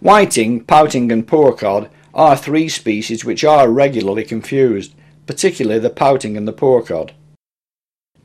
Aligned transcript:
Whiting, 0.00 0.64
pouting 0.64 1.10
and 1.10 1.26
poor 1.26 1.52
cod 1.52 1.90
are 2.14 2.36
three 2.36 2.68
species 2.68 3.24
which 3.24 3.42
are 3.42 3.68
regularly 3.68 4.24
confused, 4.24 4.94
particularly 5.26 5.80
the 5.80 5.90
pouting 5.90 6.36
and 6.36 6.46
the 6.46 6.52
poor 6.52 6.82
cod. 6.82 7.12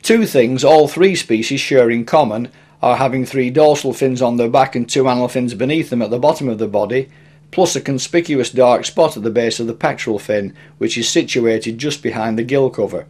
Two 0.04 0.28
things 0.28 0.64
all 0.64 0.88
three 0.88 1.16
species 1.16 1.60
share 1.60 1.90
in 1.90 2.06
common 2.06 2.50
are 2.82 2.98
having 2.98 3.26
three 3.26 3.50
dorsal 3.50 3.94
fins 3.94 4.22
on 4.22 4.38
their 4.38 4.50
back 4.50 4.76
and 4.76 4.88
two 4.88 5.10
anal 5.10 5.28
fins 5.28 5.56
beneath 5.56 5.90
them 5.90 6.02
at 6.02 6.12
the 6.12 6.20
bottom 6.20 6.48
of 6.48 6.60
the 6.60 6.68
body, 6.68 7.10
plus 7.50 7.76
a 7.76 7.82
conspicuous 7.82 8.52
dark 8.52 8.86
spot 8.86 9.18
at 9.18 9.24
the 9.24 9.32
base 9.32 9.60
of 9.60 9.66
the 9.66 9.74
pectoral 9.74 10.20
fin, 10.20 10.54
which 10.78 10.98
is 10.98 11.10
situated 11.10 11.78
just 11.78 12.04
behind 12.04 12.38
the 12.38 12.44
gill 12.44 12.70
cover. 12.70 13.08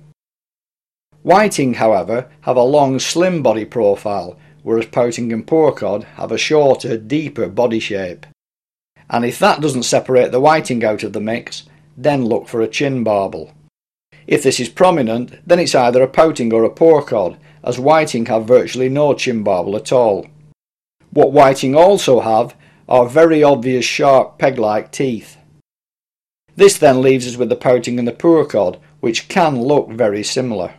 Whiting, 1.22 1.76
however, 1.76 2.30
have 2.42 2.58
a 2.58 2.64
long, 2.64 3.00
slim 3.00 3.42
body 3.44 3.66
profile, 3.66 4.38
whereas 4.62 4.86
pouting 4.86 5.34
and 5.34 5.46
poor 5.46 5.72
cod 5.72 6.04
have 6.16 6.32
a 6.32 6.38
shorter, 6.38 6.98
deeper 6.98 7.48
body 7.48 7.80
shape. 7.80 8.26
And 9.10 9.26
if 9.26 9.40
that 9.40 9.62
doesn't 9.62 9.84
separate 9.84 10.32
the 10.32 10.40
whiting 10.40 10.84
out 10.84 11.04
of 11.04 11.14
the 11.14 11.22
mix, 11.22 11.64
then 11.98 12.26
look 12.26 12.48
for 12.48 12.62
a 12.62 12.68
chin 12.68 13.04
barbel. 13.04 13.54
If 14.26 14.44
this 14.44 14.60
is 14.60 14.70
prominent, 14.70 15.48
then 15.48 15.60
it's 15.60 15.76
either 15.76 16.02
a 16.02 16.08
pouting 16.08 16.54
or 16.54 16.64
a 16.64 16.70
poor 16.70 17.02
cod, 17.04 17.38
as 17.64 17.80
whiting 17.80 18.26
have 18.28 18.46
virtually 18.46 18.90
no 18.90 19.14
chin 19.14 19.44
barbel 19.44 19.76
at 19.76 19.92
all. 19.92 20.28
What 21.12 21.32
whiting 21.32 21.76
also 21.76 22.22
have 22.22 22.56
are 22.88 23.06
very 23.06 23.44
obvious 23.44 23.86
sharp 23.86 24.38
peg-like 24.38 24.92
teeth. 24.92 25.38
This 26.56 26.78
then 26.78 27.02
leaves 27.02 27.28
us 27.28 27.38
with 27.38 27.50
the 27.50 27.56
pouting 27.56 28.00
and 28.00 28.08
the 28.08 28.12
poor 28.12 28.46
cod, 28.46 28.80
which 29.00 29.28
can 29.28 29.62
look 29.62 29.90
very 29.90 30.24
similar. 30.24 30.74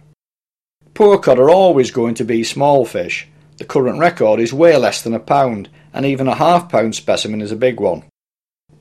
Poor 0.95 1.19
cod 1.19 1.39
are 1.39 1.51
always 1.51 1.91
going 1.91 2.15
to 2.15 2.25
be 2.25 2.45
small 2.45 2.85
fish. 2.85 3.29
The 3.59 3.65
current 3.65 3.99
record 3.99 4.41
is 4.41 4.53
way 4.53 4.77
less 4.77 5.03
than 5.03 5.15
a 5.15 5.21
pound, 5.21 5.69
and 5.93 6.07
even 6.07 6.29
a 6.29 6.35
half 6.35 6.69
pound 6.69 6.95
specimen 6.95 7.41
is 7.41 7.53
a 7.53 7.57
big 7.57 7.81
one. 7.81 8.05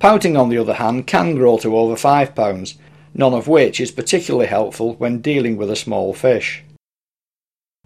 Pouting 0.04 0.36
on 0.36 0.50
the 0.50 0.58
other 0.58 0.74
hand 0.74 1.08
can 1.08 1.34
grow 1.34 1.58
to 1.60 1.78
over 1.78 1.96
five 1.96 2.36
pounds, 2.36 2.78
none 3.14 3.34
of 3.34 3.48
which 3.48 3.80
is 3.80 3.90
particularly 3.90 4.48
helpful 4.48 4.96
when 4.96 5.22
dealing 5.22 5.56
with 5.56 5.72
a 5.72 5.78
small 5.78 6.14
fish. 6.14 6.62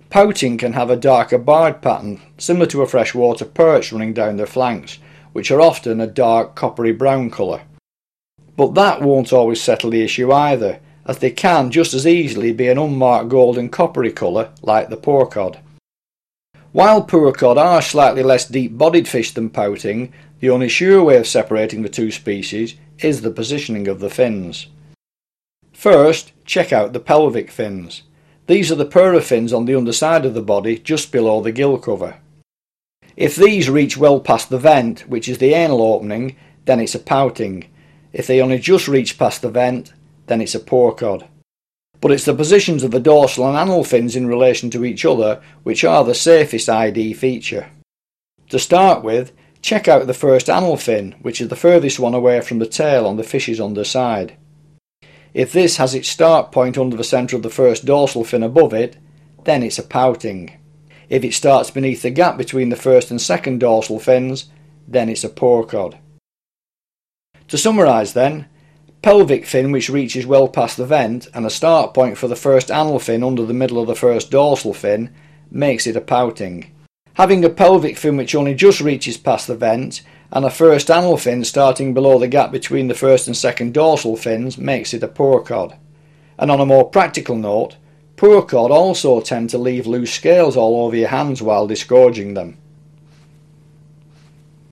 Pouting 0.10 0.58
can 0.58 0.74
have 0.74 0.90
a 0.90 0.96
darker 0.96 1.38
barred 1.38 1.80
pattern, 1.80 2.20
similar 2.40 2.66
to 2.66 2.82
a 2.82 2.88
freshwater 2.88 3.46
perch 3.46 3.92
running 3.92 4.14
down 4.14 4.38
their 4.38 4.48
flanks, 4.48 4.98
which 5.34 5.52
are 5.52 5.62
often 5.62 6.02
a 6.02 6.08
dark 6.08 6.56
coppery 6.56 6.92
brown 6.92 7.30
colour. 7.30 7.62
But 8.56 8.74
that 8.74 9.04
won't 9.04 9.32
always 9.32 9.62
settle 9.62 9.92
the 9.92 10.02
issue 10.02 10.32
either, 10.32 10.80
as 11.06 11.20
they 11.20 11.30
can 11.30 11.70
just 11.70 11.94
as 11.94 12.08
easily 12.08 12.52
be 12.52 12.68
an 12.68 12.80
unmarked 12.80 13.30
golden 13.30 13.70
coppery 13.70 14.12
colour 14.12 14.50
like 14.64 14.90
the 14.90 14.98
poor 14.98 15.28
cod. 15.28 15.60
While 16.72 17.04
poor 17.04 17.32
cod 17.32 17.60
are 17.60 17.82
slightly 17.82 18.24
less 18.24 18.48
deep-bodied 18.48 19.08
fish 19.08 19.32
than 19.32 19.52
pouting, 19.52 20.14
the 20.40 20.50
only 20.50 20.70
sure 20.70 21.04
way 21.04 21.18
of 21.18 21.28
separating 21.28 21.82
the 21.82 21.90
two 21.90 22.12
species 22.12 22.76
is 23.00 23.22
the 23.22 23.32
positioning 23.32 23.88
of 23.88 24.00
the 24.00 24.10
fins. 24.10 24.68
First, 25.74 26.32
check 26.46 26.74
out 26.74 26.94
the 26.94 27.00
pelvic 27.00 27.52
fins. 27.52 28.04
These 28.48 28.72
are 28.72 28.76
the 28.76 28.86
pura 28.86 29.22
fins 29.22 29.52
on 29.52 29.66
the 29.66 29.76
underside 29.76 30.26
of 30.26 30.34
the 30.34 30.42
body 30.42 30.78
just 30.78 31.12
below 31.12 31.42
the 31.42 31.52
gill 31.52 31.78
cover. 31.78 32.18
If 33.16 33.36
these 33.36 33.70
reach 33.70 33.98
well 33.98 34.20
past 34.20 34.50
the 34.50 34.60
vent, 34.60 35.02
which 35.02 35.28
is 35.28 35.40
the 35.40 35.54
anal 35.54 35.82
opening, 35.82 36.36
then 36.66 36.80
it's 36.80 36.96
a 36.96 37.00
pouting. 37.00 37.66
If 38.14 38.28
they 38.28 38.42
only 38.42 38.60
just 38.60 38.88
reach 38.88 39.18
past 39.18 39.42
the 39.42 39.50
vent, 39.50 39.94
then 40.28 40.40
it's 40.40 40.56
a 40.56 40.60
poor 40.60 40.94
cod. 40.94 41.28
But 42.00 42.12
it's 42.12 42.26
the 42.26 42.36
positions 42.36 42.84
of 42.84 42.92
the 42.92 43.00
dorsal 43.00 43.48
and 43.48 43.58
anal 43.58 43.84
fins 43.84 44.16
in 44.16 44.28
relation 44.28 44.70
to 44.72 44.86
each 44.86 45.04
other 45.04 45.42
which 45.64 45.84
are 45.84 46.04
the 46.04 46.14
safest 46.14 46.70
ID 46.70 47.14
feature. 47.14 47.70
To 48.50 48.60
start 48.60 49.04
with, 49.04 49.32
check 49.62 49.88
out 49.88 50.08
the 50.08 50.14
first 50.14 50.50
anal 50.50 50.78
fin, 50.78 51.16
which 51.22 51.42
is 51.42 51.50
the 51.50 51.56
furthest 51.56 52.00
one 52.00 52.14
away 52.14 52.42
from 52.42 52.60
the 52.60 52.66
tail 52.66 53.06
on 53.06 53.18
the 53.18 53.24
fish's 53.24 53.60
underside. 53.60 54.38
If 55.34 55.52
this 55.52 55.78
has 55.78 55.94
its 55.94 56.10
start 56.10 56.52
point 56.52 56.78
under 56.78 56.96
the 56.96 57.04
centre 57.04 57.36
of 57.36 57.44
the 57.44 57.50
first 57.50 57.86
dorsal 57.86 58.24
fin 58.24 58.44
above 58.44 58.74
it, 58.74 58.98
then 59.44 59.64
it's 59.64 59.80
a 59.80 59.84
pouting. 59.84 60.58
If 61.10 61.24
it 61.24 61.34
starts 61.34 61.72
beneath 61.72 62.02
the 62.02 62.10
gap 62.10 62.38
between 62.38 62.70
the 62.70 62.76
first 62.76 63.12
and 63.12 63.22
second 63.22 63.60
dorsal 63.60 64.00
fins, 64.00 64.46
then 64.88 65.10
it's 65.10 65.24
a 65.24 65.30
poor 65.30 65.64
cod. 65.64 65.98
To 67.50 67.58
summarise 67.58 68.14
then, 68.14 68.48
pelvic 69.02 69.46
fin 69.46 69.72
which 69.72 69.90
reaches 69.90 70.26
well 70.26 70.48
past 70.48 70.76
the 70.76 70.86
vent 70.86 71.28
and 71.34 71.46
a 71.46 71.50
start 71.50 71.94
point 71.94 72.18
for 72.18 72.28
the 72.28 72.36
first 72.36 72.70
anal 72.70 73.00
fin 73.00 73.24
under 73.24 73.46
the 73.46 73.54
middle 73.54 73.80
of 73.80 73.88
the 73.88 73.96
first 73.96 74.32
dorsal 74.32 74.74
fin 74.74 75.14
makes 75.50 75.88
it 75.88 75.96
a 75.96 76.02
pouting. 76.02 76.74
Having 77.18 77.44
a 77.46 77.50
pelvic 77.50 77.98
fin 77.98 78.16
which 78.16 78.36
only 78.36 78.54
just 78.54 78.80
reaches 78.80 79.18
past 79.18 79.48
the 79.48 79.56
vent 79.56 80.04
and 80.32 80.46
a 80.46 80.52
first 80.52 80.92
anal 80.92 81.18
fin 81.18 81.44
starting 81.44 81.92
below 81.92 82.20
the 82.20 82.28
gap 82.28 82.52
between 82.52 82.90
the 82.90 82.94
first 82.94 83.26
and 83.26 83.36
second 83.36 83.74
dorsal 83.74 84.16
fins 84.16 84.60
makes 84.60 84.94
it 84.94 85.02
a 85.02 85.08
poor 85.08 85.42
cod. 85.42 85.76
And 86.38 86.52
on 86.52 86.60
a 86.60 86.66
more 86.66 86.88
practical 86.88 87.36
note, 87.36 87.78
poor 88.18 88.44
cod 88.44 88.70
also 88.70 89.20
tend 89.20 89.50
to 89.50 89.58
leave 89.58 89.88
loose 89.88 90.14
scales 90.14 90.56
all 90.56 90.86
over 90.86 90.96
your 90.96 91.08
hands 91.08 91.42
while 91.42 91.66
disgorging 91.66 92.36
them. 92.36 92.60